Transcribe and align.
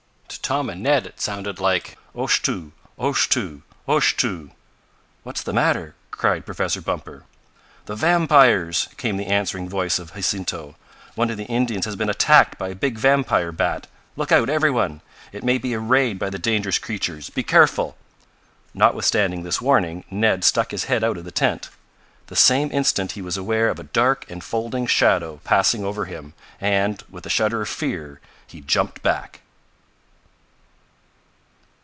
To 0.31 0.39
Tom 0.39 0.69
and 0.69 0.81
Ned 0.81 1.05
it 1.05 1.19
sounded 1.21 1.59
like: 1.59 1.97
"Oshtoo! 2.15 2.71
Oshtoo! 2.97 3.61
Oshtoo!" 3.87 4.51
"What's 5.23 5.43
the 5.43 5.51
matter?" 5.53 5.93
cried 6.09 6.45
Professor 6.45 6.79
Bumper. 6.81 7.23
"The 7.85 7.95
vampires!" 7.95 8.87
came 8.97 9.17
the 9.17 9.27
answering 9.27 9.67
voice 9.69 9.99
of 9.99 10.13
Jacinto. 10.13 10.75
"One 11.15 11.29
of 11.29 11.37
the 11.37 11.45
Indians 11.45 11.83
has 11.85 11.95
been 11.95 12.09
attacked 12.09 12.57
by 12.57 12.69
a 12.69 12.75
big 12.75 12.97
vampire 12.97 13.51
bat! 13.51 13.87
Look 14.15 14.31
out, 14.31 14.49
every 14.49 14.71
one! 14.71 15.01
It 15.33 15.43
may 15.43 15.57
be 15.57 15.73
a 15.73 15.79
raid 15.79 16.17
by 16.17 16.29
the 16.29 16.39
dangerous 16.39 16.79
creatures! 16.79 17.29
Be 17.29 17.43
careful!" 17.43 17.97
Notwithstanding 18.73 19.43
this 19.43 19.61
warning 19.61 20.05
Ned 20.09 20.43
stuck 20.43 20.71
his 20.71 20.85
head 20.85 21.03
out 21.03 21.17
of 21.17 21.25
the 21.25 21.31
tent. 21.31 21.69
The 22.27 22.35
same 22.37 22.71
instant 22.71 23.13
he 23.13 23.21
was 23.21 23.35
aware 23.37 23.67
of 23.67 23.79
a 23.79 23.83
dark 23.83 24.25
enfolding 24.29 24.87
shadow 24.87 25.41
passing 25.43 25.83
over 25.83 26.05
him, 26.05 26.33
and, 26.59 27.03
with 27.09 27.25
a 27.25 27.29
shudder 27.29 27.61
of 27.61 27.69
fear, 27.69 28.21
he 28.47 28.61
jumped 28.61 29.01
back. 29.03 29.41